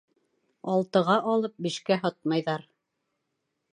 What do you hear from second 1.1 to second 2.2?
алып. бишкә